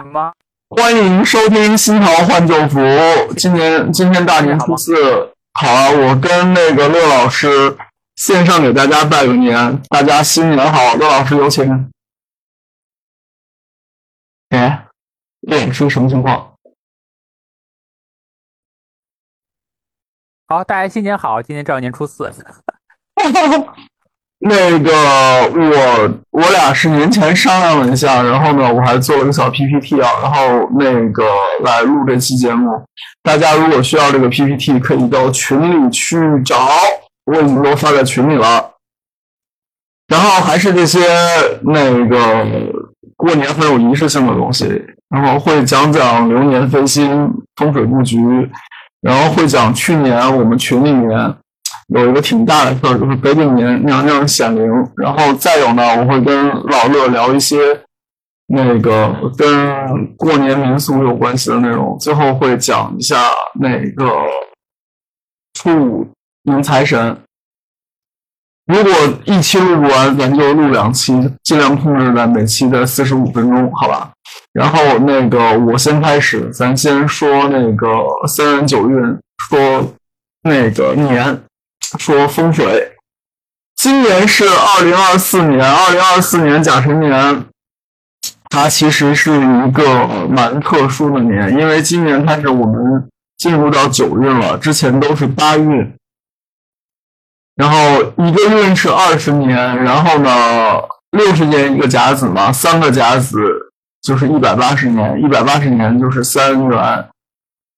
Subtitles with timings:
[0.00, 0.32] 好，行吗？
[0.70, 2.78] 欢迎收听新桃换旧符。
[3.36, 4.94] 今年今天大年初四，
[5.52, 7.76] 好啊，我跟那个乐老师
[8.16, 10.94] 线上给大家拜个年，大家新年好。
[10.96, 11.92] 乐老师有请。
[14.48, 14.86] 哎，
[15.42, 16.54] 乐是个什么情况？
[20.46, 21.42] 好，大家新年好！
[21.42, 22.32] 今天正好年初四。
[24.42, 24.90] 那个
[25.52, 31.22] 我我俩是年前商量了一下，然后呢，我还做了个小 PPT 啊，然后那个
[31.62, 32.82] 来录这期节目。
[33.22, 36.56] 大家如果需要这个 PPT，可以到群里去找，
[37.26, 38.70] 我已经都发在群里了。
[40.08, 41.00] 然后还是这些
[41.62, 42.46] 那个
[43.16, 44.64] 过年很有仪式性的东西，
[45.10, 48.18] 然后会讲讲流年飞星风水布局，
[49.02, 51.34] 然后会讲去年我们群里面。
[51.92, 54.62] 有一个挺大的事儿，就是北京年娘娘显灵，
[54.96, 57.56] 然后再有呢，我会跟老乐聊一些
[58.46, 63.16] 那个跟过年民俗有关系的内容，最后会讲一下
[63.60, 64.08] 那个
[65.54, 66.08] 初五
[66.44, 67.18] 迎财神。
[68.66, 68.92] 如果
[69.24, 74.12] 一期录不完，咱就录两期，尽量控制在每期的四十五分钟，好吧？
[74.52, 77.88] 然后那个我先开始，咱先说那个
[78.28, 79.84] 三元九运，说
[80.44, 81.42] 那个年。
[81.98, 82.96] 说风水，
[83.76, 87.44] 今年是二零二四年，二零二四年甲辰年，
[88.48, 95.94] 它其实是一个蛮特殊的年，因为今年它是我们进入到九运了，之前都是八运，
[97.56, 97.78] 然后
[98.18, 103.38] 一个运是二十年，然后呢六十年一个甲子嘛，三个甲子
[104.02, 107.08] 就是一百八十年，一百八十年就是三元。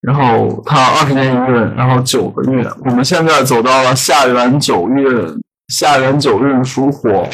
[0.03, 2.69] 然后他二十年一运，然后九个月。
[2.85, 7.29] 我们现在走到了下元九运，下元九运属火。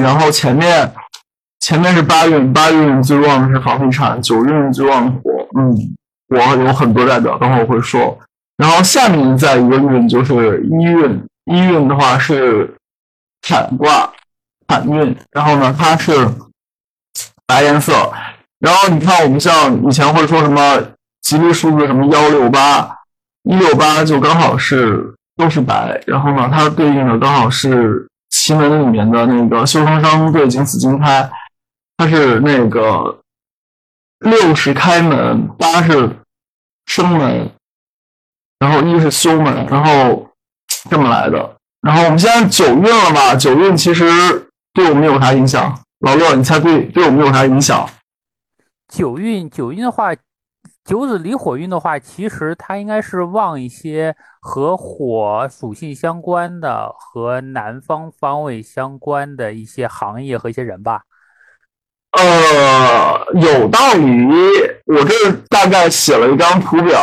[0.00, 0.92] 然后前面
[1.60, 5.20] 前面是八运，八运最旺的是房地产，九运最旺火。
[5.58, 5.76] 嗯，
[6.28, 8.16] 火有很多代表，等会我会说。
[8.56, 12.72] 然后下面再一个运就是一运，一运的话是
[13.42, 14.08] 坎卦，
[14.68, 15.16] 坎运。
[15.32, 16.28] 然后呢，它是
[17.44, 18.12] 白颜色。
[18.60, 20.80] 然后你看，我们像以前会说什么？
[21.24, 22.98] 吉利数字什么幺六八，
[23.44, 31.30] 一六八就刚好是都是白，然后呢，它对应的刚好是奇门里面的那个修生生对景死金开，
[31.96, 33.18] 它是那个
[34.18, 36.14] 六是开门，八是
[36.84, 37.50] 生门，
[38.58, 40.28] 然后一是修门，然后
[40.90, 41.56] 这么来的。
[41.80, 43.34] 然后我们现在九运了吧？
[43.34, 44.04] 九运其实
[44.74, 45.80] 对我们有啥影响？
[46.00, 47.88] 老乐，你猜对对我们有啥影响？
[48.92, 50.14] 九运九运的话。
[50.84, 61.00] 九子离火运的话，其实它应该是旺一些和火属性相关的、和南方方位相关的一些行业和一些人吧。
[62.12, 64.26] 呃，有道理。
[64.84, 67.00] 我这大概写了一张图表，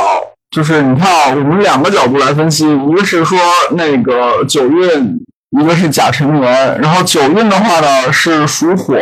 [0.51, 3.39] 就是你看啊，我们两个角度来分析，一个是说
[3.71, 5.19] 那个九运，
[5.59, 6.79] 一个是甲辰年。
[6.79, 8.95] 然后九运的话呢是属火，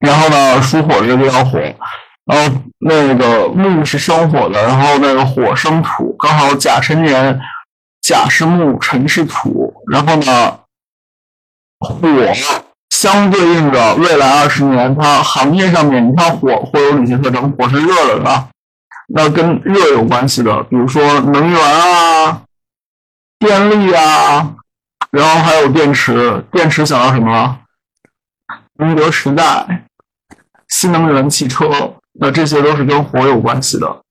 [0.00, 1.60] 然后呢属火的就要火。
[2.30, 7.40] 然后那个木是生火的，然后那个火生土，刚好甲辰年，
[8.02, 10.60] 甲是木，辰是土，然后呢，
[11.80, 11.98] 火
[12.90, 17.50] 相对应的未来二十年，它行业上面，你看火会有哪些特征？
[17.52, 18.48] 火是热的啊，
[19.08, 22.42] 那跟热有关系的，比如说能源啊、
[23.40, 24.54] 电力啊，
[25.10, 27.58] 然后还有电池，电池想到什么了？
[28.78, 29.84] 宁德时代、
[30.68, 31.96] 新能源汽车。
[32.18, 34.02] 那这些都是跟火有关系的，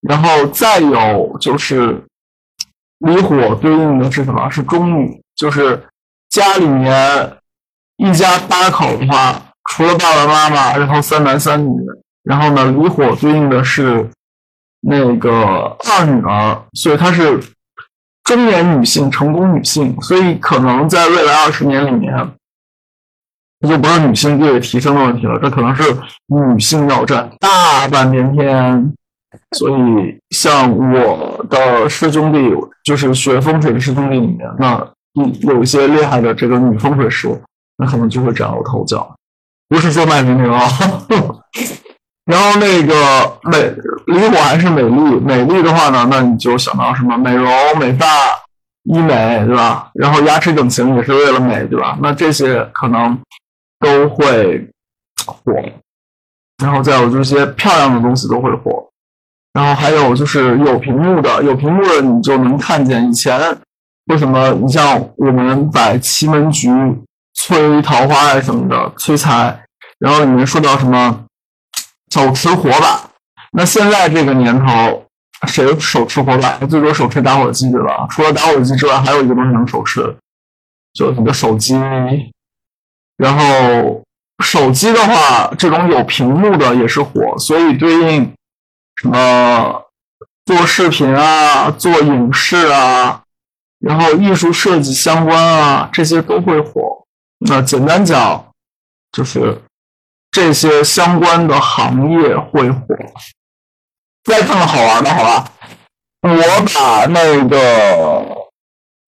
[0.00, 2.02] 然后再有就是
[2.98, 4.50] 离火对应的是什么？
[4.50, 5.80] 是中女，就是
[6.28, 7.36] 家里面
[7.96, 9.40] 一家八口的话，
[9.70, 11.70] 除了爸爸妈妈，然后三男三女，
[12.24, 14.08] 然后呢，离火对应的是
[14.80, 17.40] 那个二女儿，所以她是
[18.24, 22.12] 中年女性，成功女性，所以可能在未来二十年里面。
[23.60, 25.82] 这就不是女性地位提升的问题了，这可能是
[26.26, 28.92] 女性要占大半边天。
[29.52, 32.38] 所以，像我的师兄弟，
[32.84, 34.82] 就是学风水的师兄弟里面，那
[35.42, 37.28] 有一些厉害的这个女风水师，
[37.76, 39.14] 那可能就会崭露头角。
[39.68, 40.62] 不是说卖明啊。
[42.24, 43.74] 然后那个美
[44.06, 47.46] 如果还是美丽，美丽的话呢，那你就想到什么美容、
[47.78, 48.06] 美发、
[48.84, 49.90] 医美，对吧？
[49.94, 51.98] 然后牙齿整形也是为了美，对吧？
[52.00, 53.18] 那这些可能。
[53.80, 54.68] 都会
[55.26, 55.52] 火，
[56.62, 58.88] 然后再有就是些漂亮的东西都会火，
[59.52, 63.38] 然后还有就是有屏幕的，有屏幕的你就能看见以前
[64.06, 66.68] 为什么你像我们摆奇门局
[67.34, 69.64] 催桃花呀什么的催财，
[69.98, 71.24] 然后里面说到什么
[72.12, 73.08] 手持火把。
[73.52, 75.06] 那现在这个年头，
[75.46, 76.58] 谁手持火把？
[76.66, 78.06] 最多手持打火机对吧？
[78.10, 80.16] 除了打火机之外，还有一个东西能手持，
[80.94, 81.74] 就是你的手机。
[83.18, 84.02] 然后
[84.42, 88.32] 手机的话，这种有屏幕的也是火，所以对应
[89.02, 89.82] 什么
[90.46, 93.22] 做视频啊、做影视啊，
[93.80, 97.04] 然后艺术设计相关啊，这些都会火。
[97.40, 98.46] 那简单讲，
[99.12, 99.60] 就是
[100.30, 102.96] 这些相关的行业会火。
[104.24, 105.52] 再看个好玩的，好吧？
[106.22, 106.30] 我
[106.74, 108.24] 把那个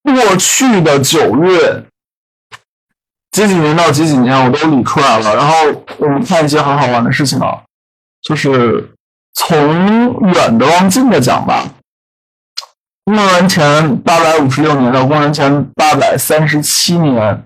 [0.03, 1.85] 过去的九月
[3.47, 5.55] 几几年到几几年我都理出来了，然后
[5.99, 7.61] 我们看一些很好玩的事情啊，
[8.23, 8.93] 就是
[9.35, 11.65] 从远的往近的讲吧。
[13.05, 17.45] 公元前八百五十六年到公元前八百三十七年，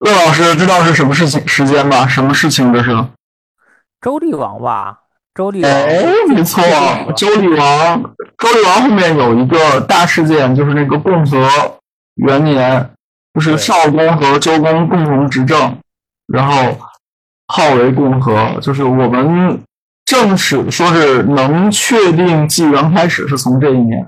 [0.00, 2.06] 乐老师知道是什么事情时间吧？
[2.06, 2.90] 什么事情这是？
[4.00, 4.98] 周厉王吧。
[5.34, 6.62] 周厉王，哎，没错，
[7.16, 8.02] 周厉王，
[8.38, 11.48] 周厉王后面有一个大事件，就是那个共和
[12.14, 12.90] 元年，
[13.34, 15.76] 就是少公和周公共同执政，
[16.32, 16.76] 然后
[17.48, 19.60] 号为共和，就是我们
[20.04, 24.06] 正史说是能确定纪元开始是从这一年，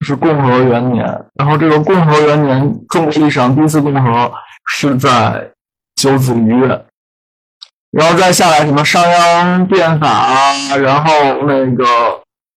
[0.00, 1.04] 是共和元年，
[1.34, 4.32] 然后这个共和元年，中国历史上第一次共和
[4.66, 5.50] 是在
[5.96, 6.84] 九子离月。
[7.92, 11.10] 然后再下来什么商鞅变法啊，然后
[11.46, 11.84] 那个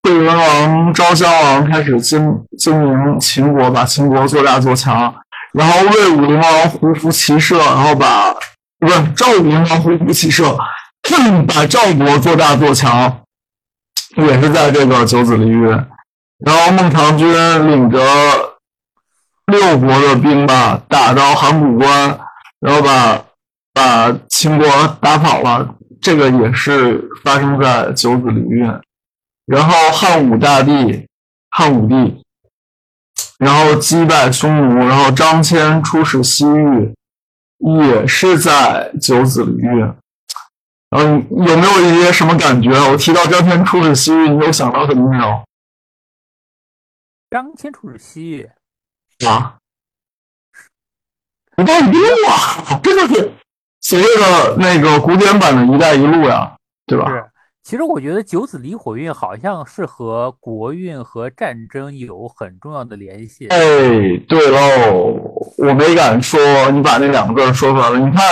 [0.03, 5.13] 惠文王、昭襄王开始经经营秦国，把秦国做大做强。
[5.53, 8.33] 然后魏武灵王胡服骑射，然后把
[8.79, 10.57] 不是赵武灵王胡服骑射，
[11.47, 13.21] 把赵国做大做强，
[14.17, 15.69] 也是在这个九子离月。
[16.45, 17.27] 然后孟尝君
[17.67, 17.99] 领着
[19.47, 22.19] 六国的兵吧，打到函谷关，
[22.59, 23.25] 然后把。
[23.71, 24.67] 把秦国
[24.99, 28.65] 打跑了，这个也是发生在九子离月。
[29.45, 31.07] 然后汉武大帝，
[31.51, 32.21] 汉武帝，
[33.39, 36.93] 然后击败匈奴，然后张骞出使西域，
[37.87, 39.95] 也是在九子离月。
[40.91, 42.71] 嗯，有没有一些什么感觉？
[42.91, 45.43] 我提到张骞出使西域，你有想到什么没有？
[47.29, 48.49] 张骞出使西域
[49.25, 49.57] 啊？
[51.57, 53.31] 一带一路啊， 真的是。
[53.81, 56.55] 所谓的那个古典版的一带一路呀，
[56.85, 57.05] 对吧？
[57.69, 63.45] 是，其实我觉得九子离火运好像是和国运和战争有很重要的联系。
[63.49, 63.59] 哎，
[64.27, 65.13] 对喽，
[65.59, 66.39] 我没敢说，
[66.71, 67.99] 你把那两个字说出来了。
[67.99, 68.23] 你看，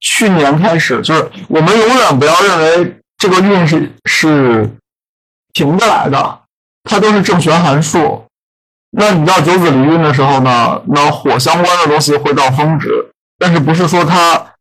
[0.00, 4.66] 去年开始，就是我们永远不要认为这个运是是
[5.52, 6.40] 平着来的，
[6.84, 8.24] 它都是正弦函数。
[8.92, 12.88] 那你到九子离运的时候呢，那火相关的东西会到峰值，
[13.38, 14.54] 但是不是说它。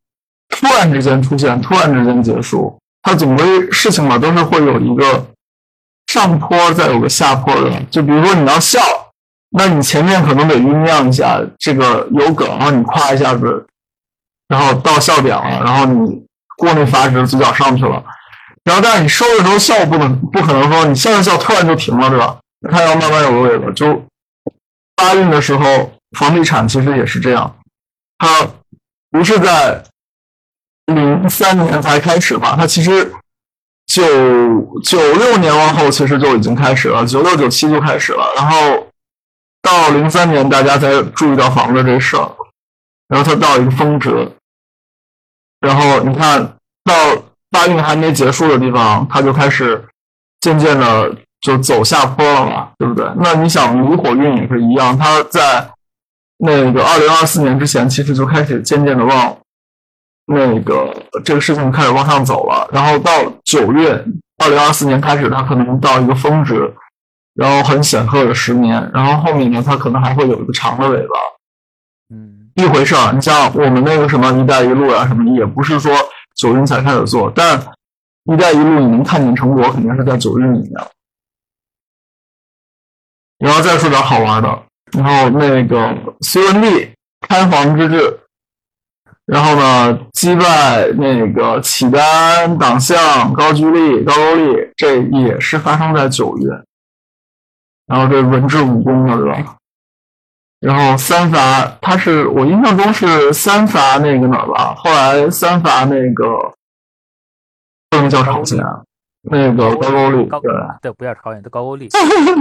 [0.47, 5.23] 突然之间出现，突然之间结束，它总归事情嘛，都是会有一个
[6.07, 7.71] 上坡，再有个下坡的。
[7.91, 8.79] 就比如说你要笑，
[9.51, 13.63] 那你前面可能得酝酿一下，这个有梗，然后你夸一下子，
[14.47, 16.19] 然后到笑点了，然后你
[16.57, 18.03] 过那阀值，嘴角上去了。
[18.63, 22.35] 然后但是你收的时候笑不能，不可能说你笑着笑突然就停了，对吧？
[22.71, 23.71] 它要慢慢有个尾巴。
[23.73, 24.03] 就
[24.97, 27.55] 发运的时候，房地产其实也是这样，
[28.17, 28.47] 它
[29.11, 29.83] 不是在。
[31.29, 33.11] 三年才开始吧，它其实
[33.87, 34.03] 九
[34.83, 38.87] 九六年往后其实就已经开始了，九六九七就开始了，然后
[39.61, 42.29] 到零三年大家才注意到房子这事儿，
[43.07, 44.31] 然后它到一个峰值，
[45.61, 46.41] 然后你看
[46.83, 46.93] 到
[47.51, 49.85] 大运还没结束的地方，它就开始
[50.41, 53.09] 渐渐的就走下坡了嘛，对不对？
[53.17, 55.69] 那你想离火运也是一样，它在
[56.37, 59.37] 那个二零二四年之前，其实就开始渐渐的往。
[60.27, 60.91] 那个
[61.23, 63.11] 这个事情开始往上走了，然后到
[63.43, 63.91] 九月
[64.43, 66.73] 二零二四年开始，它可能到一个峰值，
[67.35, 71.13] 然后很显赫的十年，然后后面呢，它可能还会有一个长的尾巴，
[72.09, 73.13] 嗯，一回事儿。
[73.13, 75.93] 你像我们那个什么“一带一路”啊什么，也不是说
[76.35, 77.59] 九运才开始做，但
[78.25, 80.71] “一带一路”你能看见成果，肯定是在九运里面。
[83.37, 84.63] 然后再说点好玩的，
[84.93, 86.89] 然后那个隋文帝
[87.27, 88.19] 开皇之治。
[89.25, 96.49] 然后呢，击败那个契丹党项高句丽、高句丽，这也是发生在九月。
[97.87, 99.55] 然后这文治武功了，对吧？
[100.59, 104.75] 然后三伐，他是我印象中是三伐那个哪儿吧？
[104.75, 106.53] 后来三伐那个
[107.89, 108.59] 不能叫朝鲜，
[109.23, 110.41] 那个高句丽，对
[110.83, 111.89] 对，不叫朝鲜，叫高句丽。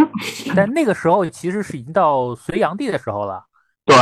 [0.54, 3.42] 但那个时候其实是已经到隋炀帝的时候了。
[3.86, 3.96] 对。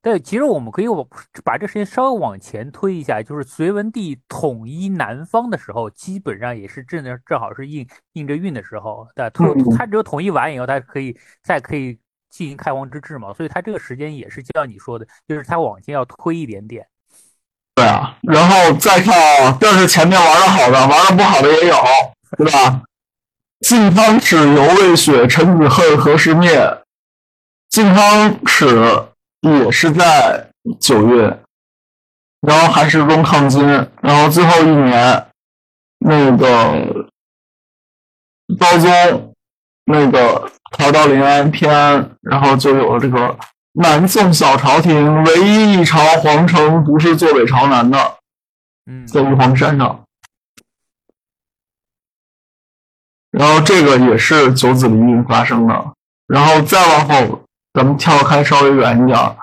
[0.00, 1.06] 对，其实我们可以往
[1.44, 11.98] 把这时间稍微往前推一下，就是隋文帝统一南方的时候，基本上也是正正正好是应应着运的时候，对，统他只有统一完以后，他可以再可以
[12.30, 16.86] 进行开皇之治嘛，所以他这个时间也是就像你说的，就是他往前要推一点点。
[17.74, 21.76] 对啊，然后再看啊，这是前面玩的好的，玩的不好的也有，
[22.36, 22.82] 对吧？
[23.60, 26.56] 晋康耻犹未雪，臣子恨何时灭？
[27.68, 29.04] 晋康耻。
[29.42, 31.42] 也是在九月，
[32.40, 33.64] 然后还是中抗金，
[34.02, 35.26] 然后最后一年，
[36.00, 37.08] 那个
[38.58, 39.34] 高宗
[39.84, 43.38] 那个逃到临安偏安，然后就有了这个
[43.74, 48.16] 南宋小朝廷唯一一朝皇城不是坐北朝南的，
[48.86, 50.04] 嗯，在玉皇山上，
[53.30, 55.92] 然后这个也是九子离运发生的，
[56.26, 57.44] 然后再往后。
[57.74, 59.36] 咱们跳开稍微远一点，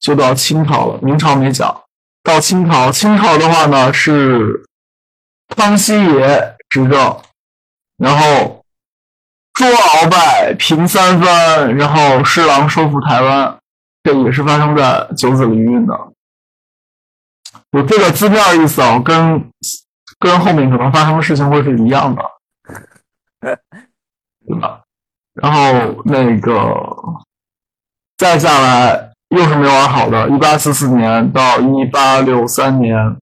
[0.00, 0.98] 就到清朝了。
[1.02, 1.82] 明朝没讲，
[2.22, 2.90] 到清朝。
[2.90, 4.64] 清朝的话呢是
[5.54, 7.20] 康熙爷执政，
[7.98, 8.64] 然后
[9.54, 13.56] 捉鳌拜平三藩，然后施琅收复台湾，
[14.02, 15.94] 这也是发生在九子离运的。
[17.72, 19.50] 我这个字面意思啊，跟
[20.18, 22.22] 跟后面可能发生的事情会是一样的，
[24.46, 24.80] 对吧？
[25.34, 27.27] 然后那个。
[28.18, 33.16] 再下来又是没玩好的，一八四四年到一八六三年，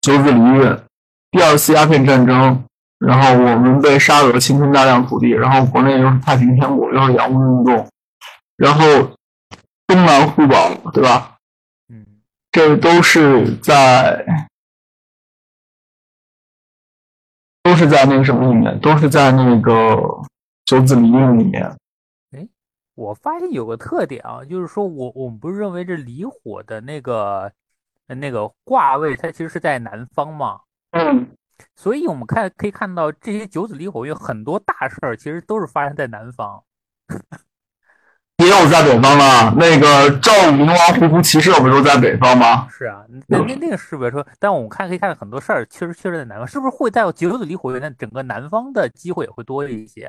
[0.00, 0.82] 九子离任，
[1.30, 2.64] 第二次鸦片战争，
[2.98, 7.86] 然后我们被沙俄侵吞大量土地，然后国内又是太平天国，又是洋务运动，
[8.56, 8.82] 然后
[9.86, 11.36] 东南互保，对吧？
[11.92, 12.06] 嗯，
[12.50, 14.24] 这都是在，
[17.62, 20.00] 都是在那个什么里面，都是在那个
[20.64, 21.76] 九子离任里面。
[22.96, 27.52] 我发现有个特点啊，就是说我我们不是认为这离火的那个
[28.06, 30.60] 那个卦位，它其实是在南方嘛？
[30.92, 31.28] 嗯，
[31.74, 36.62] 所以我们看可以看到这些九子离火运很多大事儿其实都是发生在南方，
[38.38, 39.54] 也有在北方了。
[39.58, 42.66] 那个赵武灵王胡服骑射不都在北方吗？
[42.70, 44.26] 是啊，那那那个是不是说？
[44.38, 47.80] 但我们看可以看到很多事儿，确实确实在南方，是不是会带九子离火运？
[47.80, 50.06] 那整个南方的机会也会多一些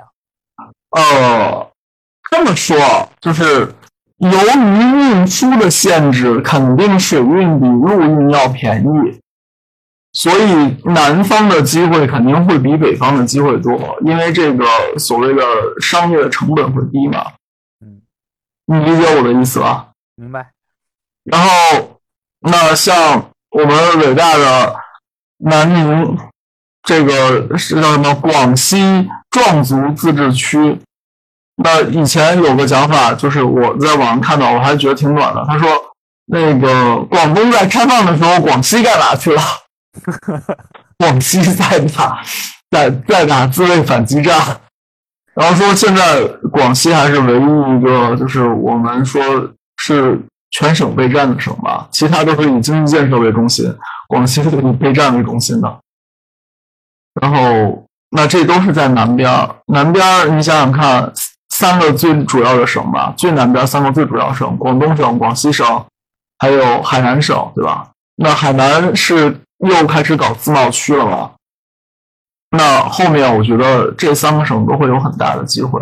[0.55, 0.71] 啊？
[0.91, 1.71] 哦。
[2.29, 2.77] 这么说，
[3.21, 3.73] 就是
[4.17, 9.19] 由于运输的限制，肯定水运比陆运要便宜，
[10.13, 14.65] 所以南方的机会肯定会比北方的机会多，因为这个
[14.97, 15.41] 所谓的
[15.79, 17.25] 商业的成本会低嘛。
[17.81, 18.01] 嗯，
[18.65, 19.89] 你理解我的意思吧？
[20.15, 20.49] 明白。
[21.23, 21.99] 然后，
[22.39, 24.75] 那像我们伟大的
[25.37, 26.17] 南宁，
[26.83, 28.13] 这个是叫什么？
[28.15, 30.79] 广西壮族自治区。
[31.63, 35.43] 那以前有个讲法，就是我在网上看到，我还觉得挺暖的。
[35.47, 35.67] 他说，
[36.27, 39.41] 那个广东在开放的时候，广西干嘛去了？
[40.99, 42.21] 广西在打，
[42.69, 44.39] 在在打自卫反击战。
[45.33, 46.21] 然后说现在
[46.51, 49.23] 广西还是唯一一个，就是我们说
[49.77, 50.19] 是
[50.51, 53.73] 全省备战的省吧，其他都是以经济建设为中心，
[54.07, 55.79] 广西是以备战为中心的。
[57.19, 61.11] 然后，那这都是在南边儿南边儿你想想看。
[61.57, 65.83] 三个最主要的省吧，最南边三个最主要省：广东省、广西省，
[66.37, 67.89] 还有海南省，对吧？
[68.17, 71.31] 那海南是又开始搞自贸区了吧？
[72.51, 75.81] 那后面我觉得这三个省都会有很大的机会。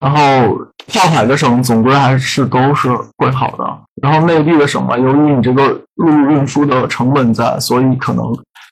[0.00, 0.56] 然后
[0.94, 2.88] 靠海的省总归还是都是
[3.18, 3.82] 会好的。
[4.00, 8.24] 然后内地的省嘛，由于你这个陆路运输的成本在，所以可能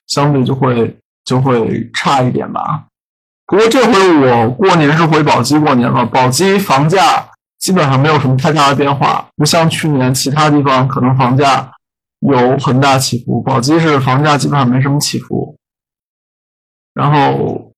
[0.07, 2.85] 相对就会就会差一点吧。
[3.45, 11.71] 不过这回我过年是回宝鸡过年了，宝鸡房价基本上没有什么太大的变化，不像去年其他地方可能房价
[12.21, 15.55] 有很大起伏，宝鸡是房价基本上没什么起伏。
[16.93, 17.73] 然后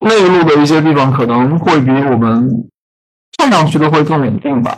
[0.00, 2.68] 内陆的一些地方可能会比我们
[3.38, 4.76] 看上去的会更稳定吧，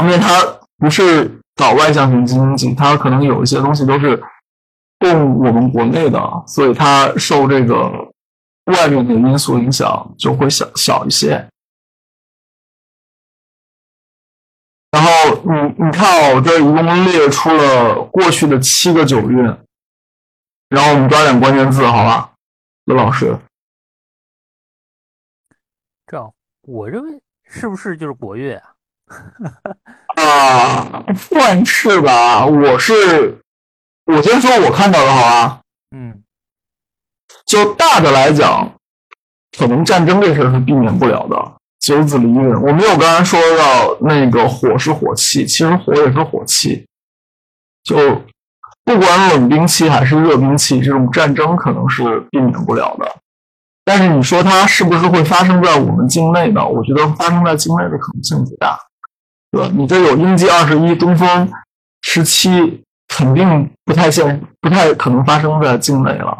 [0.00, 0.42] 因为它
[0.78, 4.20] 不是搞外向型经济，它可能有一些东西都是
[4.98, 8.11] 供我们国内的，所以它受这个。
[8.64, 11.48] 外面的因素影响就会小小一些。
[14.90, 15.08] 然后
[15.44, 19.42] 你你看，我这一共列出了过去的七个九运，
[20.68, 22.34] 然后我们抓点关键字，好吧，
[22.84, 23.36] 刘老师。
[26.06, 28.74] 这样，我认为是不是就是国运啊？
[30.22, 32.44] 啊，算是吧。
[32.44, 33.42] 我是
[34.04, 35.62] 我先说我看到的，好吧？
[35.90, 36.21] 嗯。
[37.52, 38.72] 就大的来讲，
[39.58, 41.36] 可能战争这事儿是避免不了的。
[41.80, 46.86] 九子离运，我没有刚才说到那个火是火气，其实火也是火气。
[47.84, 48.22] 就
[48.86, 53.06] 不管冷兵器还是热兵器，这种战争可能是避免不了的。
[53.84, 56.66] 但是你说它是不是会发生在我们境内呢？
[56.66, 58.78] 我觉得发生在境内的可能性不大，
[59.50, 59.70] 对吧？
[59.76, 61.52] 你这有鹰击二十一，东风
[62.00, 66.34] 十七，肯定不太现，不太可能发生在境内了。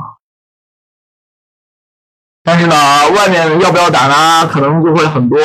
[2.44, 2.74] 但是呢，
[3.10, 4.48] 外面要不要打呢？
[4.48, 5.38] 可能就会很多，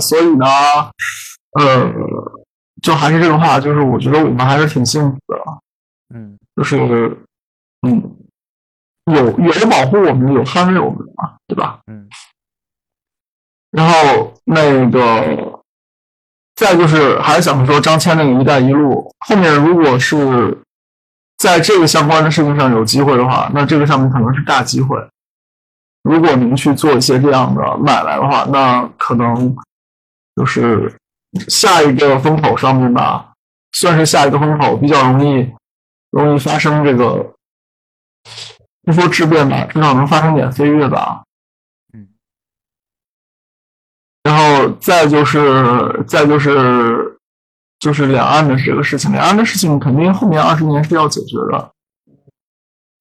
[0.00, 0.46] 所以呢，
[1.58, 1.90] 呃，
[2.82, 5.38] 就还是这个话，就是我觉得我们还是挺幸福的，
[6.14, 7.16] 嗯，就是
[7.86, 8.16] 嗯，
[9.06, 11.80] 有有保护我们，有捍卫我们的嘛，对吧？
[11.86, 12.08] 嗯。
[13.70, 15.62] 然后那个，
[16.54, 20.62] 再就是还是想说张骞那个“一带一路”，后面如果是
[21.38, 24.98] 在这个相关的事情上有机会的话，那这个上面可能是大机会。
[26.02, 29.56] 如果您去做一些这样的买卖的话，那可能
[30.36, 30.92] 就是
[31.48, 33.32] 下一个风口上面吧，
[33.72, 35.48] 算是下一个风口，比较容易
[36.10, 37.32] 容易发生这个，
[38.82, 41.22] 不说质变吧，至少能发生点飞跃吧。
[41.94, 42.08] 嗯。
[44.24, 47.16] 然后再就是再就是
[47.78, 51.70] 就是两岸的这个事情，两岸的事情肯定后面二十年是要解决的。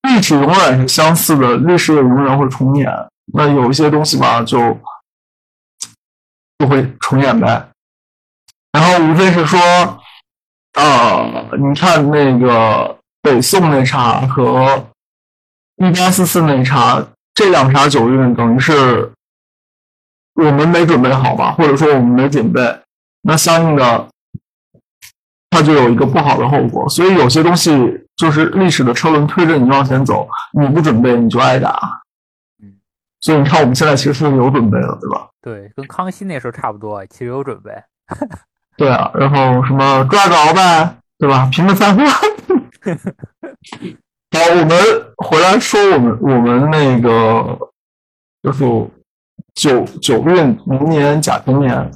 [0.09, 2.91] 历史永远是相似的，历史也永远会重演。
[3.33, 4.77] 那有一些东西吧，就
[6.57, 7.69] 就会重演呗。
[8.71, 9.59] 然后无非是说，
[10.73, 14.87] 呃，你看那个北宋那茬和
[15.77, 17.05] 一八四四那茬，
[17.35, 19.11] 这两茬九运等于是
[20.33, 22.81] 我们没准备好吧，或者说我们没准备，
[23.21, 24.09] 那相应的
[25.51, 26.89] 它就有一个不好的后果。
[26.89, 28.00] 所以有些东西。
[28.21, 32.03] 就是历史的车轮推着你往前走，你不准备你就挨打。
[32.61, 32.71] 嗯，
[33.19, 35.27] 所以你看我们现在其实是有准备的，对吧？
[35.41, 37.71] 对，跟康熙那时候差不多，其实有准备。
[38.77, 41.49] 对啊，然后什么抓着呗，对吧？
[41.51, 42.05] 平了三分。
[44.33, 44.77] 好，我们
[45.17, 47.57] 回来说我们我们那个
[48.43, 48.63] 就是
[49.55, 51.91] 九九运明年甲辰年，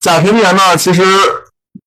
[0.00, 1.04] 甲辰年呢，其实。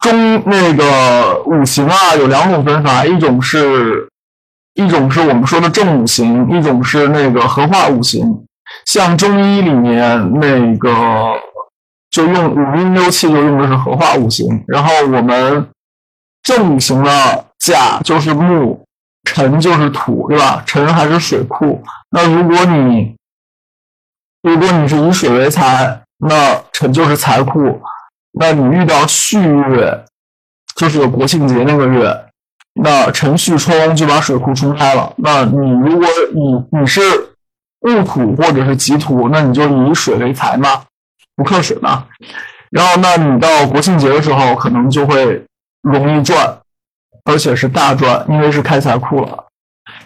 [0.03, 4.05] 中那个五行啊，有两种分法，一种是，
[4.73, 8.45] 一种是我们说的正五行，一种是那个合化五行。
[8.85, 11.39] 像中医里面那个，
[12.11, 14.61] 就用五运六气就用的是合化五行。
[14.67, 15.69] 然后我们
[16.43, 18.83] 正五行的甲就是木，
[19.23, 20.61] 辰就是土，对吧？
[20.65, 21.81] 辰还是水库。
[22.11, 23.15] 那如果你，
[24.41, 27.79] 如果你是以水为财，那辰就是财库。
[28.39, 30.03] 那你遇到戌月，
[30.75, 32.25] 就是国庆节那个月，
[32.73, 35.13] 那辰戌冲就把水库冲开了。
[35.17, 37.01] 那你如果你你是
[37.81, 40.83] 戊土或者是己土，那你就以水为财嘛，
[41.35, 42.05] 不克水嘛。
[42.71, 45.43] 然后，那你到国庆节的时候，可能就会
[45.83, 46.57] 容易赚，
[47.25, 49.45] 而且是大赚，因为是开财库了。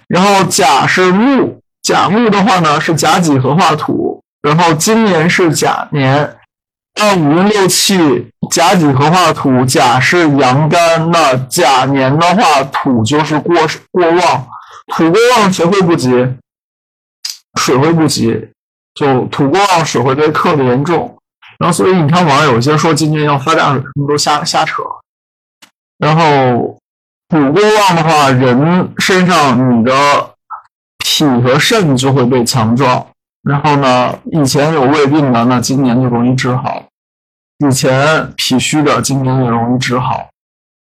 [0.09, 6.35] 然后甲是木，甲木的话呢是甲己合化土，然后今年是甲年。
[6.99, 13.55] 那五运六气，甲己合化土，甲是阳干，那甲年的话，土就是过
[13.91, 14.47] 过旺，
[14.95, 16.09] 土过旺谁会不及？
[17.59, 18.49] 水会不及，
[18.95, 21.17] 就土过旺，水会被克的严重。
[21.59, 24.83] 然后所以你看网上有些说今年要发大水，什么都瞎瞎扯。
[25.97, 26.77] 然后
[27.29, 29.91] 土过旺的话，人身上你的
[30.99, 33.07] 脾和肾就会被强壮。
[33.47, 36.83] 然后呢，以前有胃病的，那今年就容易治好；
[37.59, 40.29] 以前脾虚的，今年也容易治好。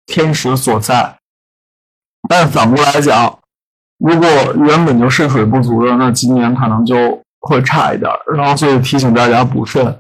[0.06, 1.16] 天时所在。
[2.28, 3.40] 但反过来讲，
[3.98, 4.28] 如果
[4.66, 8.12] 原本就肾水不足的，那今年可能就会差一点。
[8.36, 9.98] 然后所以提醒大家补肾，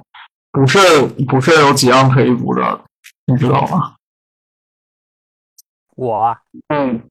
[0.51, 0.81] 补肾
[1.25, 2.81] 补肾有几样可以补的，
[3.27, 3.95] 你知道吗？
[5.95, 7.01] 我嗯，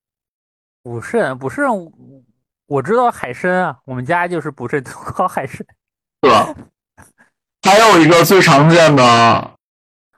[0.82, 1.64] 补肾补肾。
[2.68, 5.56] 我知道海参啊，我们家就是补肾靠海参，
[6.22, 6.54] 是吧？
[7.62, 9.50] 还有一个最常见的，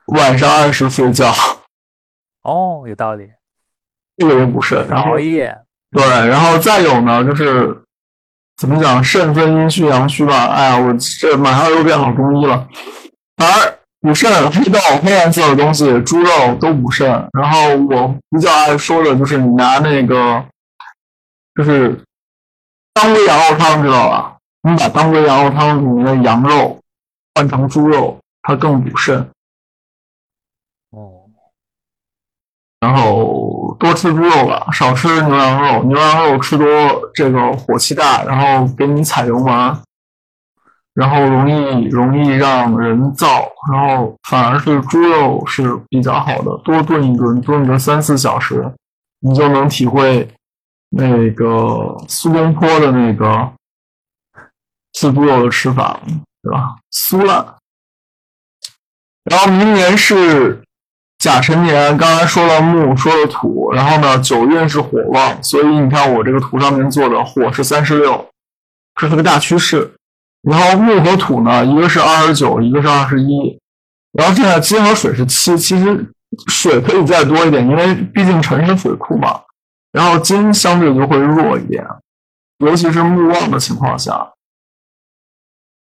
[0.07, 1.33] 晚上按时睡觉。
[2.43, 3.31] 哦，有道理。
[4.17, 5.57] 这个也补肾，然后熬夜。
[5.91, 7.83] 对，然后再有呢，就是
[8.57, 10.47] 怎么讲，肾分阴虚阳虚吧。
[10.47, 12.67] 哎呀，我这马上又变老中医了。
[13.37, 17.07] 反而补肾，黑豆、黑颜色的东西，猪肉都补肾。
[17.31, 20.45] 然后我比较爱说的就是你拿那个，
[21.55, 21.97] 就是。
[22.93, 24.37] 当归羊肉汤知道吧？
[24.63, 26.79] 你把当归羊肉汤里面的羊肉
[27.33, 29.19] 换成猪肉，它更补肾。
[30.91, 31.23] 哦。
[32.79, 35.83] 然后多吃猪肉吧，少吃牛羊肉。
[35.83, 36.67] 牛羊肉吃多，
[37.13, 39.77] 这个火气大，然后给你踩油门。
[40.93, 48.69] 然后容易容易让人燥，然后反而是猪肉是比较好的，多炖一炖，炖个三四小时，
[49.21, 50.29] 你就能体会
[50.91, 53.51] 那个苏东坡的那个
[54.93, 55.99] 自助肉的吃法，
[56.43, 56.75] 对吧？
[56.91, 57.55] 酥烂。
[59.23, 60.61] 然后明年是
[61.19, 68.27] 甲辰年，刚才说了木，说了土，然后呢九运是火旺，所以你看我这个图上面做的火是三十六，
[68.99, 69.93] 这是个大趋势。
[70.41, 73.59] 然后木和土呢，一个是二十九，一个是二十一，
[74.11, 75.55] 然后剩下金和水是七。
[75.57, 76.11] 其实
[76.47, 79.39] 水可以再多一点，因为毕竟辰是水库嘛。
[79.91, 81.85] 然后金相对就会弱一点，
[82.59, 84.31] 尤其是木旺的情况下。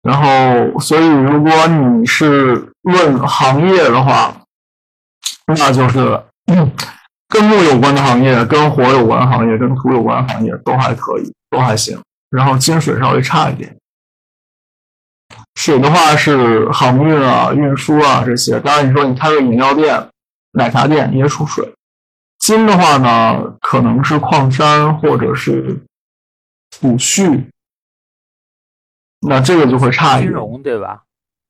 [0.02, 4.36] 然后，所以如果你是问行业的话，
[5.48, 6.22] 那就是
[7.30, 11.98] 跟木有关的行业、跟火有关的行业、跟土有关的行业都还可以，都还行。
[12.30, 13.78] 然后金水稍微差一点。
[15.56, 18.60] 水的话是航运啊、运输啊这些。
[18.60, 20.10] 当然，你说你开个饮料店、
[20.54, 21.74] 奶茶店也属水。
[22.44, 25.82] 金的话呢，可能是矿山或者是
[26.72, 27.50] 储蓄。
[29.22, 31.04] 那这个就会差一点，金融对吧？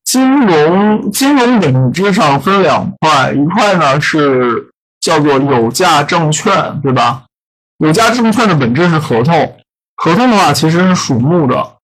[0.03, 7.25] 金融金融本质上分两块，一块呢是叫做有价证券，对吧？
[7.79, 9.59] 有价证券的本质是合同，
[9.95, 11.77] 合同的话其实是属木的，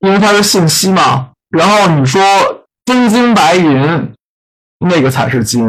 [0.00, 1.30] 因为它是信息嘛。
[1.48, 2.20] 然后你说
[2.84, 4.12] 真金白银，
[4.80, 5.64] 那个才是金，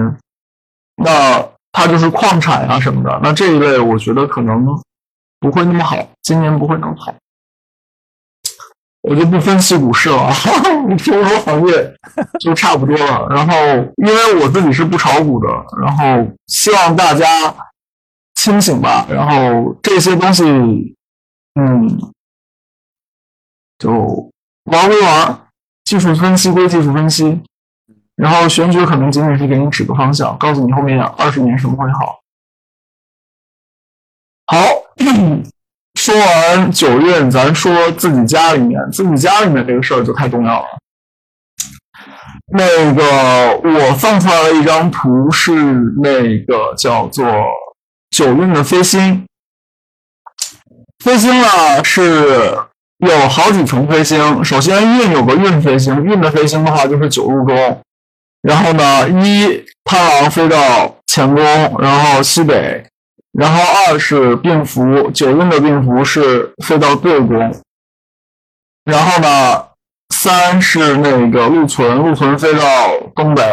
[0.98, 3.20] 那它就是矿产啊什么的。
[3.22, 4.66] 那这一类我觉得可能
[5.40, 7.14] 不会那么好，今年不会那么好。
[9.04, 10.32] 我就不分析股市了，
[10.90, 11.94] 你 听我说行业
[12.40, 13.28] 就差不多了。
[13.30, 13.56] 然后，
[13.98, 15.48] 因为我自己是不炒股的，
[15.80, 17.26] 然后希望大家
[18.34, 19.06] 清醒吧。
[19.08, 20.44] 然后这些东西，
[21.54, 21.88] 嗯，
[23.78, 24.32] 就
[24.64, 25.48] 玩归玩，
[25.86, 27.44] 技术分析归技术分析。
[28.18, 32.20] 然后选举可能仅仅是给你指个方向，告诉你后面二十年什么会好。
[34.48, 34.58] 好。
[35.96, 40.68] 说完九运，咱说自己家里面，自己家里面这个事儿就太重要了。
[42.54, 45.52] 那个我放出来了一张图，是
[46.02, 47.26] 那个叫做
[48.12, 49.26] 九运的飞星。
[51.04, 52.58] 飞星呢是
[53.00, 57.82] 有好几层飞星，首先运有个运飞星，运的飞星的话就是九入宫。
[58.42, 61.44] 然后呢，一贪狼飞到乾宫，
[61.80, 62.86] 然后西北。
[63.34, 67.56] 然后二是病符，九运的病符是飞到对宫。
[68.86, 69.64] 然后呢，
[70.16, 73.44] 三是那个禄存，禄存飞到东北。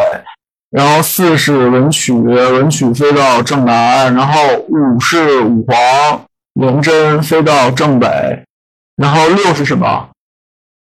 [0.71, 4.13] 然后四是文曲，文曲飞到正南。
[4.15, 8.43] 然后五是五黄，廉贞飞到正北。
[8.95, 10.09] 然后六是什么？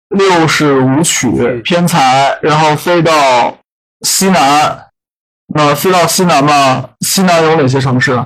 [0.09, 3.59] 六是武曲偏财，然后飞到
[4.05, 4.81] 西南。
[5.47, 6.91] 那飞到西南嘛？
[7.01, 8.25] 西南有哪些城市？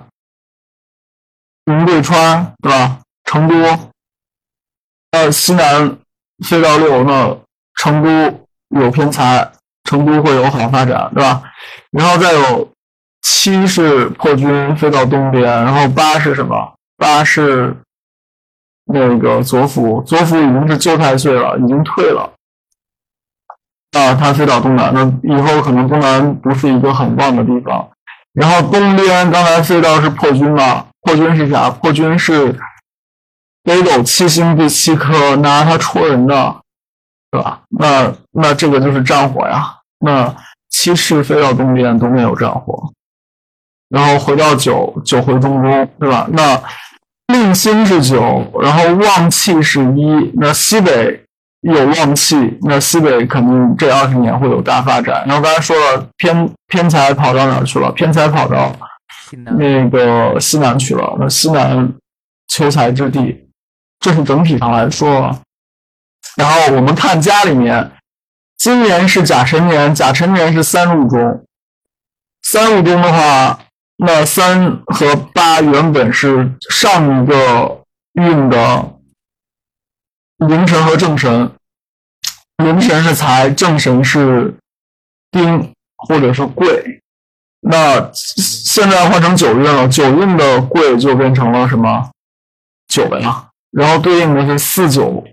[1.67, 3.01] 云贵川对吧？
[3.25, 3.55] 成都，
[5.11, 5.99] 呃，西南
[6.47, 7.37] 飞到六，那
[7.75, 8.47] 成都
[8.81, 9.51] 有偏财，
[9.85, 11.43] 成都会有好发展，对吧？
[11.91, 12.73] 然后再有
[13.23, 16.75] 七是破军飞到东边，然后八是什么？
[16.97, 17.77] 八是
[18.85, 22.33] 那个左辅，左辅已经是旧太岁了，已经退了，
[23.99, 27.89] 啊，他飞到东南，那以后可能东南不是一个很旺的地方。
[28.35, 30.87] 然后东边刚才飞到是破军嘛？
[31.03, 31.69] 破军是啥？
[31.71, 32.57] 破军是
[33.65, 36.57] 北斗七星第七颗，拿它戳人的，
[37.31, 37.63] 对吧？
[37.71, 39.75] 那那这个就是战火呀。
[40.01, 40.33] 那
[40.69, 42.93] 七是飞到东边，东边有战火，
[43.89, 46.29] 然后回到九，九回中宫，对吧？
[46.31, 46.63] 那
[47.35, 51.25] 令星是九，然后旺气是一，那西北
[51.61, 55.25] 有旺气，那西北肯定这二十年会有大发展。
[55.27, 57.91] 然后刚才说了，偏偏财跑到哪去了？
[57.93, 58.75] 偏财跑到。
[59.59, 61.93] 那个西南去了，那西南
[62.47, 63.47] 求财之地，
[64.01, 65.39] 这是整体上来说。
[66.37, 67.93] 然后我们看家里面，
[68.57, 71.45] 今年是甲辰年，甲辰年是三入中，
[72.43, 73.59] 三入中的话，
[73.99, 77.83] 那三和八原本是上一个
[78.15, 78.95] 运的
[80.47, 81.53] 凌神和正神，
[82.59, 84.55] 凌神是财，正神是
[85.31, 87.01] 丁或者是贵。
[87.61, 92.11] 那现在换成九运了，九运的贵就变成了什么
[92.87, 93.49] 九了呀？
[93.73, 95.27] 然后对应的是四九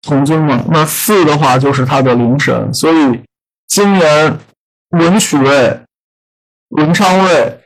[0.00, 0.64] 从军嘛。
[0.70, 3.22] 那四的话就是它的灵神，所以
[3.68, 4.38] 今年
[4.88, 5.80] 文曲位、
[6.70, 7.60] 文昌位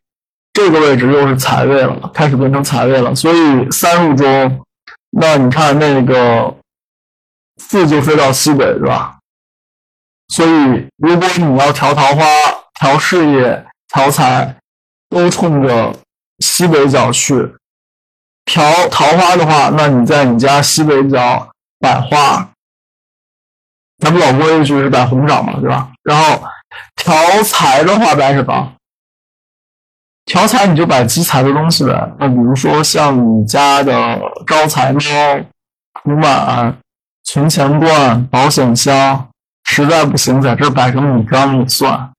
[0.52, 3.14] 这个位置又是财位了，开始变成财位了。
[3.14, 4.65] 所以三入中，
[5.18, 6.54] 那你看那个
[7.56, 9.18] 四就飞到西北，对吧？
[10.28, 12.24] 所以，如果你要调桃花、
[12.80, 14.56] 调事业、调财，
[15.08, 15.94] 都冲着
[16.40, 17.54] 西北角去。
[18.44, 21.48] 调桃花的话，那你在你家西北角
[21.78, 22.50] 摆花，
[23.98, 25.92] 咱们老规矩是摆红掌嘛，对吧？
[26.02, 26.46] 然后
[26.96, 28.75] 调财的话摆什么？
[30.26, 32.12] 调财你就摆积财的东西呗。
[32.18, 35.00] 那比如说像你家的招财猫、
[36.02, 36.76] 福满、
[37.24, 39.28] 存钱罐、保险箱，
[39.64, 42.12] 实在不行在这摆个米缸也算，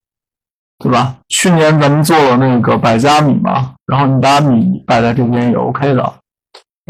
[0.79, 1.17] 对吧？
[1.27, 6.13] 去年咱们做了那个百家米嘛，然后你把米摆在这边也 OK 的。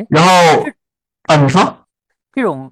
[0.09, 0.29] 然后
[1.23, 1.79] 啊，你说
[2.31, 2.71] 这种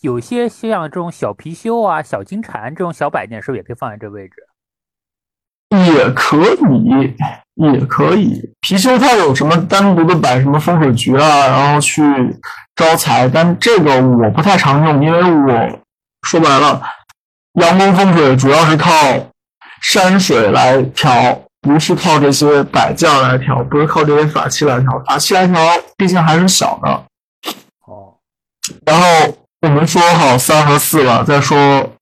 [0.00, 4.36] 有些像这种小貔貅啊、小金蝉这种小摆件，是不是也可以放在这位置？
[5.86, 7.14] 也可以，
[7.54, 8.40] 也可以。
[8.66, 12.02] 貔貅它有什么单独的摆什么风水局啊，然后去
[12.76, 15.78] 招财，但这个我不太常用，因为我
[16.22, 16.82] 说白了，
[17.60, 18.90] 阳光风水主要是靠
[19.82, 21.40] 山水来调。
[21.64, 25.58] 不是靠这些摆件来调，不是靠这些法器来调，法器来调
[25.96, 26.90] 毕竟还是小的。
[27.86, 28.12] 哦。
[28.84, 31.56] 然后我们说好三和四了，再说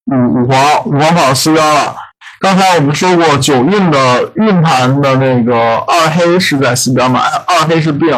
[0.06, 1.94] 五五黄，五黄跑西边了。
[2.42, 7.20] 刚才我们说过九运的运盘的那个二黑是在西边嘛？
[7.46, 8.10] 二黑是病，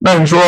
[0.00, 0.38] 那你说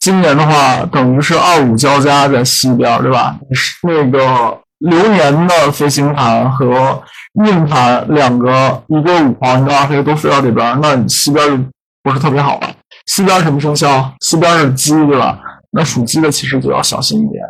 [0.00, 3.38] 今年的话，等于是二五交加在西边，对吧？
[3.82, 7.02] 那个流年的飞行盘和。
[7.44, 11.68] 运盘两个，一个五黄，一个二黑，都飞到这边，那你西边就
[12.00, 12.72] 不是特别好了。
[13.06, 14.14] 西边什么生肖？
[14.20, 15.36] 西边是鸡，对吧？
[15.72, 17.44] 那属鸡的其实就要小心一点，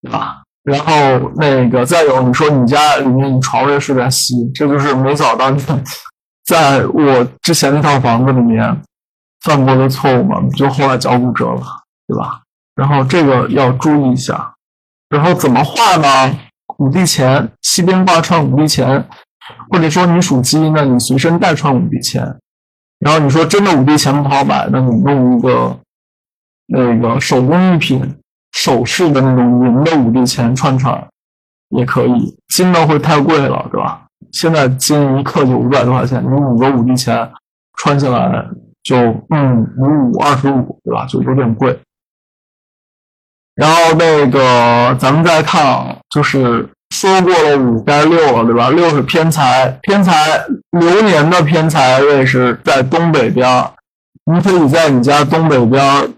[0.00, 0.42] 对吧？
[0.68, 5.62] 然后那个再有，你说你家里面你床位睡在西，这就是没找到你
[6.44, 8.78] 在我之前那套房子里面
[9.44, 10.42] 犯过的错误嘛？
[10.56, 11.62] 就后来脚骨折了，
[12.06, 12.42] 对吧？
[12.74, 14.54] 然后这个要注意一下。
[15.08, 16.38] 然后怎么画呢？
[16.78, 19.02] 五帝钱，西边挂串五帝钱，
[19.70, 22.22] 或者说你属鸡，那你随身带串五帝钱。
[22.98, 25.78] 然后你说真的五帝钱不好买，那你弄一个
[26.66, 28.17] 那个手工艺品
[28.52, 31.06] 首饰的那种银的五帝钱串串
[31.70, 32.36] 也可以。
[32.48, 34.02] 金的会太贵了，对吧？
[34.32, 37.30] 现在金一克就五百多块钱，你五个五帝钱
[37.78, 38.44] 穿下来
[38.82, 38.96] 就
[39.30, 41.06] 嗯五五二十五，对吧？
[41.06, 41.78] 就有点贵。
[43.54, 48.70] 然后那个，咱们再看啊，就是说过了五该六了，对吧？
[48.70, 50.14] 六是偏财，偏财
[50.70, 53.70] 流年的偏财位是在东北边，
[54.32, 56.14] 你可以在你家东北边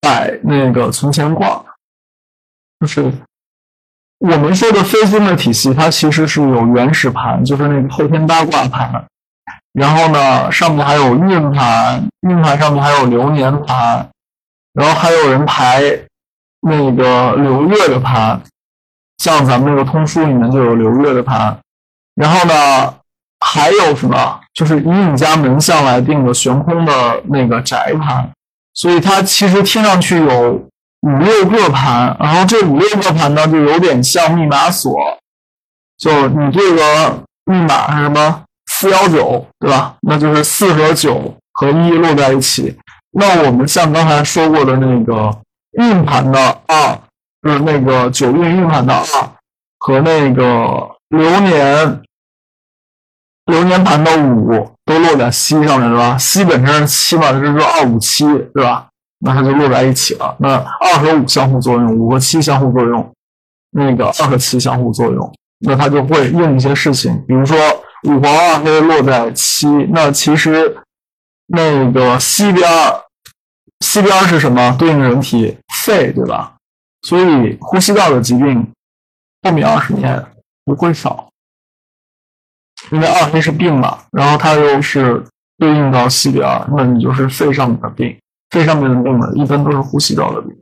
[0.00, 1.50] 摆那个存钱罐。
[2.80, 3.12] 就是
[4.18, 9.04] 我们说的飞星的体系，它其实是有原始盘，就是那个后天八卦盘，
[9.72, 14.08] 然后呢，上面还有运盘，运盘上面还有流年盘，
[14.74, 16.04] 然后还有人排。
[16.60, 18.42] 那个流月的盘，
[19.18, 21.56] 像咱们那个通书里面就有流月的盘，
[22.16, 22.94] 然后呢，
[23.38, 24.40] 还有什么？
[24.52, 28.28] 就是以你家门相来定的悬空的那个宅盘，
[28.78, 30.52] 所以它其实听上去有
[31.00, 34.96] 五六个盘，然后这五六个盘呢，就有点像密码锁，
[35.98, 39.96] 就你这个密码是什么四幺九，对吧？
[40.02, 42.78] 那就是四和九和一落在一起。
[43.10, 45.36] 那我们像刚才说过的那个。
[45.72, 46.98] 运盘的二，
[47.42, 49.30] 就是那个九运运盘的二，
[49.78, 52.02] 和那个流年
[53.44, 56.16] 流年盘的五都落在西上面，是吧？
[56.16, 58.24] 西本身是七嘛，这是二五七，
[58.54, 58.88] 对吧？
[59.20, 60.34] 那它就落在一起了。
[60.40, 63.14] 那二和五相互作用，五和七相互作用，
[63.72, 67.22] 那个二和七相互作用，那它就会应一些事情。
[67.28, 67.56] 比如说
[68.08, 70.76] 五黄二黑落在七，那其实
[71.46, 72.66] 那个西边。
[73.80, 74.74] 西边是什么？
[74.76, 76.52] 对应人体肺，对吧？
[77.02, 78.68] 所以呼吸道的疾病
[79.42, 80.20] 后面二十年
[80.64, 81.27] 不会少，
[82.90, 85.24] 因为二黑是病嘛，然后它又是
[85.58, 86.46] 对应到西边，
[86.76, 88.18] 那你就是肺上面的病。
[88.50, 90.56] 肺上面的病呢，一般都是呼吸道的病。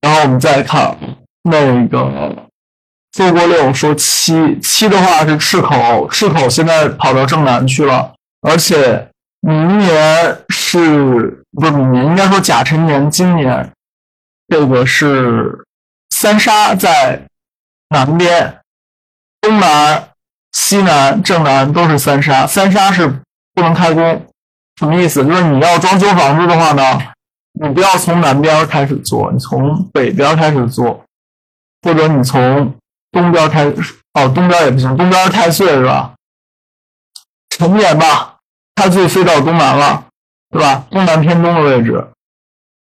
[0.00, 0.96] 然后我们再看
[1.42, 2.48] 那个
[3.12, 9.08] 周国六说七七的话是赤口，赤口现在跑到正南去了，而且。
[9.46, 12.02] 明年是不是明年？
[12.06, 13.70] 应该说甲辰年，今年
[14.48, 15.66] 这个是
[16.08, 17.26] 三杀在
[17.90, 18.62] 南边，
[19.44, 20.10] 东南、
[20.52, 22.46] 西南、正南都是三杀。
[22.46, 23.06] 三杀是
[23.54, 24.26] 不能开工，
[24.78, 25.24] 什么意思？
[25.24, 26.82] 就是你要装修房子的话呢，
[27.60, 31.04] 你不要从南边开始做，你从北边开始做，
[31.82, 32.74] 或者你从
[33.12, 33.64] 东边开，
[34.14, 36.14] 哦，东边也不行，东边太岁是吧？
[37.50, 38.30] 成年吧。
[38.76, 40.04] 它就飞到东南了，
[40.50, 40.84] 对吧？
[40.90, 42.04] 东南偏东的位置，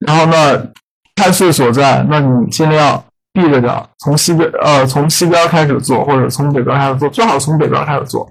[0.00, 0.66] 然后呢，
[1.14, 3.04] 太岁所在，那你尽量
[3.36, 8.26] 避着点，从西边呃从西边开始做，或者从北边开始做，最好从北边开始做，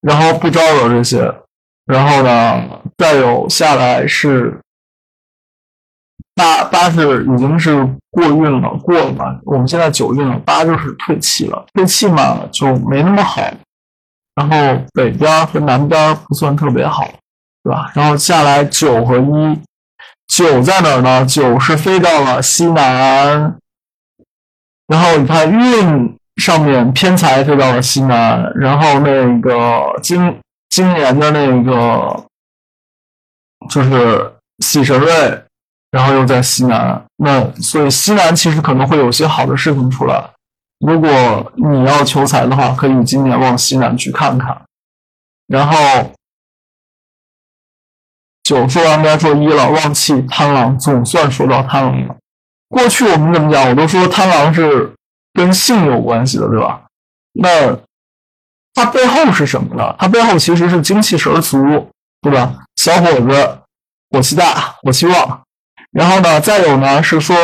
[0.00, 1.30] 然后不招惹这些，
[1.84, 4.58] 然后呢，再有下来是
[6.34, 13.42] 八八是已经是过运了，过了嘛，我们现在九运了，八就是退气了，退气嘛就没那么好，
[14.36, 17.06] 然后北边和南边不算特别好，
[17.62, 17.92] 对吧？
[17.94, 19.60] 然后下来九和一。
[20.28, 21.24] 九在哪儿呢？
[21.26, 23.56] 九是飞到了西南，
[24.86, 30.38] 然后你看运上面偏财飞到了西南，然后那个今
[30.68, 32.24] 今年的那个
[33.70, 35.42] 就是喜神位，
[35.90, 40.30] 然后又在西南，那所以西南其实可能会有些好的事情出来。
[40.86, 44.60] 如果你要求财的话，可以今年往西南去看看，
[45.48, 46.12] 然后。
[48.48, 52.16] 九说完该说一了，旺气贪狼，总算说到贪狼了。
[52.70, 53.68] 过去我们怎么讲？
[53.68, 54.90] 我都说贪狼是
[55.34, 56.80] 跟性有关系的，对吧？
[57.34, 57.76] 那
[58.72, 59.94] 它背后是什么呢？
[59.98, 61.58] 它背后其实是精气神足，
[62.22, 62.54] 对吧？
[62.76, 63.58] 小伙子
[64.10, 65.42] 火气大，火气旺。
[65.90, 67.36] 然后呢，再有呢是说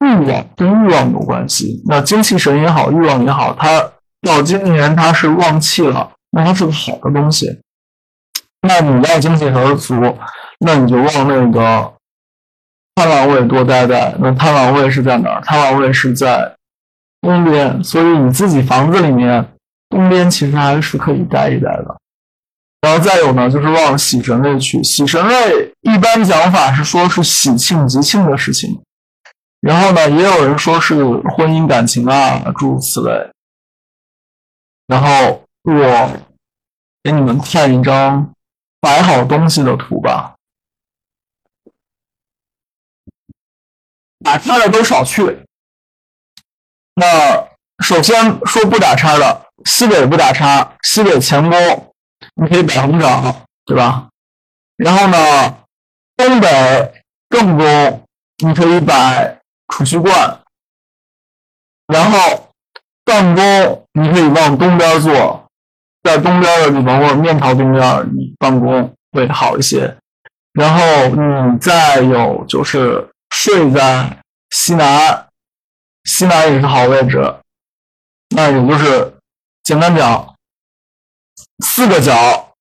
[0.00, 1.82] 欲望跟欲望有关系。
[1.86, 3.90] 那精气神也好，欲望也好，它
[4.20, 7.58] 到今年它是旺气了，那它是个好的东西。
[8.66, 9.94] 那你要精气神足，
[10.60, 11.92] 那你就往那个
[12.94, 14.14] 贪狼位多待待。
[14.18, 15.40] 那贪狼位是在哪儿？
[15.42, 16.56] 贪狼位是在
[17.20, 19.46] 东边，所以你自己房子里面
[19.90, 21.94] 东边其实还是可以待一待的。
[22.80, 24.82] 然后再有呢，就是往喜神位去。
[24.82, 28.80] 喜神位一般讲法是说是喜庆吉庆的事情，
[29.60, 33.30] 然后呢，也有人说是婚姻感情啊，诸如此类。
[34.86, 36.10] 然后我
[37.02, 38.30] 给你们看一张。
[38.84, 40.36] 摆好东西的图吧，
[44.22, 45.42] 打叉的都少去。
[46.94, 47.48] 那
[47.82, 51.94] 首先说不打叉的，西北不打叉，西北前宫
[52.34, 54.10] 你可以摆红掌，对吧？
[54.76, 55.64] 然后呢，
[56.18, 58.06] 东北正宫
[58.44, 60.42] 你可以摆储蓄罐，
[61.86, 62.52] 然后
[63.02, 65.43] 办公你可以往东边坐。
[66.04, 69.96] 在东边的地方或者面朝东边，你办公会好一些。
[70.52, 75.26] 然后你再有就是睡在西南，
[76.04, 77.34] 西南也是好位置。
[78.36, 79.14] 那也就是
[79.62, 80.36] 简单讲，
[81.64, 82.54] 四个角，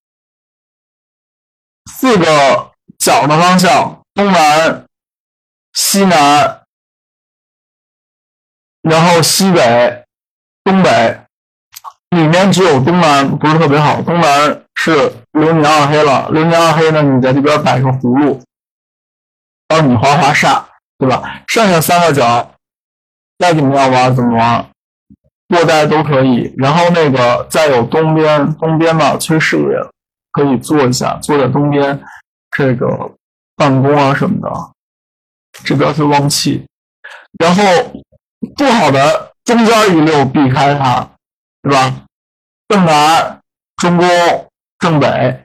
[1.92, 4.86] 四个角的方向：东南、
[5.74, 6.64] 西南，
[8.82, 10.06] 然后西北、
[10.64, 11.23] 东北。
[12.14, 16.30] 里面只有东南不是特别好，东南是流年二黑了。
[16.30, 18.42] 流年二黑呢，你在这边摆个葫芦，
[19.68, 20.64] 帮你划划煞，
[20.98, 21.42] 对吧？
[21.48, 22.52] 剩下三个角，
[23.38, 24.66] 该怎么样玩怎么玩，
[25.48, 26.54] 多待都可以。
[26.58, 29.78] 然后那个再有东边，东边嘛催事业，
[30.32, 32.00] 可以做一下，坐在东边
[32.52, 33.12] 这个
[33.56, 34.50] 办公啊什么的，
[35.64, 36.66] 这边是旺气。
[37.40, 37.64] 然后
[38.56, 41.10] 不好的中间一溜避开它。
[41.64, 42.03] 对吧？
[42.74, 43.40] 正南、
[43.84, 44.08] 中宫、
[44.80, 45.44] 正北，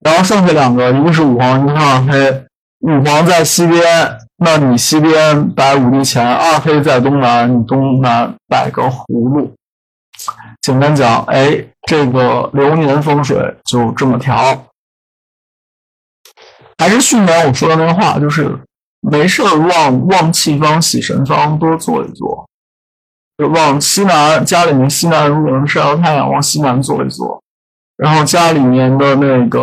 [0.00, 2.44] 然后剩下两个，一个是五黄，一个是二黑。
[2.80, 3.82] 五黄在西边，
[4.36, 9.54] 那你西边摆五帝钱；二黑在东南，你东南摆个葫芦。
[10.60, 14.66] 简单讲，哎，这个流年风水就这么调。
[16.76, 18.60] 还是去年我说的那个话，就是
[19.00, 22.46] 没事旺旺气方、喜神方多做一做。
[23.46, 27.42] 往西南，家里面西南如果能晒到太阳，往西南坐一坐。
[27.96, 29.58] 然后家里面的那个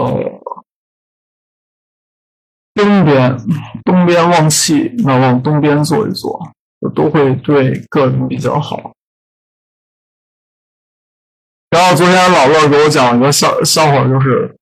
[2.74, 3.38] 东边，
[3.84, 6.40] 东边旺气，那往东边坐一坐，
[6.94, 8.92] 都会对个人比较好。
[11.70, 14.56] 然后昨天老乐给我讲一个笑笑话，就是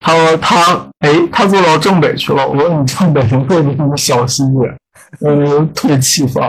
[0.00, 2.46] 他说他哎，他坐到正北去了。
[2.46, 4.78] 我说你正北会不会小心点？
[5.20, 6.42] 嗯，退气愤。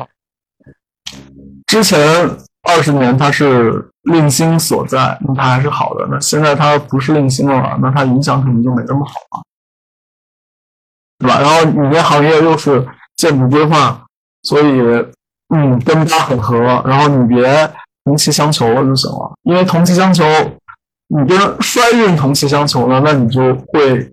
[1.68, 2.00] 之前
[2.64, 6.08] 二十年它是令星所在，那它还是好的。
[6.10, 9.44] 那现在它不是令星了，那它影响可能就没那么好了，
[11.20, 11.40] 对吧？
[11.42, 14.04] 然后你这行业又是建筑规划，
[14.44, 14.82] 所以
[15.54, 16.58] 嗯，跟它很合。
[16.86, 17.72] 然后你别
[18.04, 20.24] 同气相求了就行了，因为同气相求，
[21.08, 24.12] 你跟衰运同气相求了，那你就会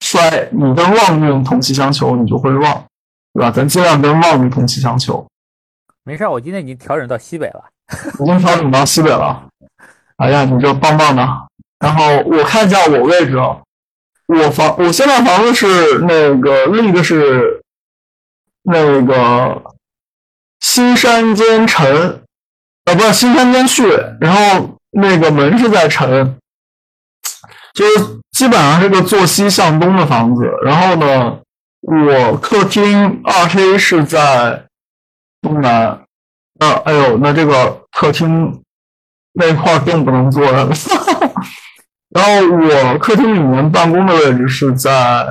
[0.00, 0.20] 衰；
[0.50, 2.84] 你跟旺运同气相求，你就会旺，
[3.34, 3.50] 对吧？
[3.50, 5.26] 咱尽量跟旺运同气相求。
[6.04, 7.64] 没事，我今天已经调整到西北了，
[8.20, 9.48] 已经调整到西北了。
[10.16, 11.26] 哎呀，你这棒棒的。
[11.78, 17.62] 然后我看一下我位置，我房我现在房子是那个立的是
[18.62, 19.62] 那个
[20.60, 22.22] 新山间陈，
[22.84, 23.88] 呃，不是新山间去，
[24.20, 26.36] 然后那个门是在城，
[27.74, 30.44] 就是基本上是个坐西向东的房子。
[30.64, 31.38] 然后呢，
[31.80, 34.64] 我客厅二黑是在
[35.42, 36.00] 东南，
[36.60, 38.62] 呃，哎呦，那这个客厅
[39.34, 40.72] 那块更不能坐人了。
[42.10, 45.26] 然后我客厅里面办公的位置是在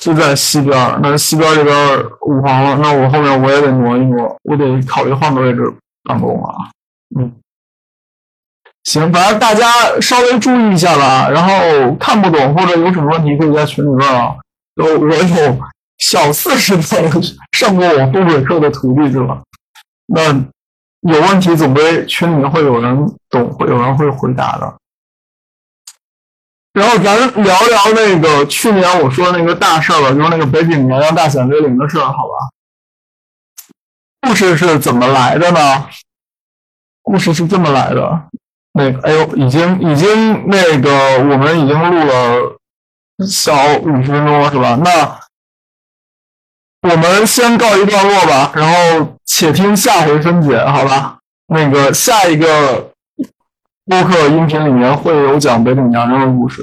[0.00, 1.74] 是在西边，那西边这边
[2.26, 5.60] 五房了，那我后面我也得挪一挪，我得考虑换个位置
[6.04, 6.54] 办公啊。
[7.18, 7.32] 嗯，
[8.84, 9.66] 行，反正大家
[10.00, 11.28] 稍微注意一下吧。
[11.28, 14.34] 然后看不懂或者有什么问题，可以在群里问啊。
[14.76, 15.58] 我我有
[15.98, 17.10] 小四十岁
[17.52, 19.42] 上过我风水课的徒弟是吧？
[20.06, 20.32] 那
[21.02, 24.74] 有问题总归群里面会有人懂，会有人会回答的。
[26.72, 32.34] 然后咱聊聊那个去年我说那个大事儿吧，就是那个北景年亮大显威灵的事儿，好吧？
[34.20, 35.86] 故事是怎么来的呢？
[37.02, 38.28] 故事是这么来的，
[38.72, 42.58] 那个，哎呦，已经已经那个我们已经录了
[43.26, 44.76] 小五十分钟了，是吧？
[44.76, 45.20] 那
[46.82, 51.18] 我们先告一段落吧，然后且听下回分解，好吧？
[51.48, 52.92] 那个下一个。
[53.90, 56.62] 播客音频里面会有讲北岭娘娘的故事。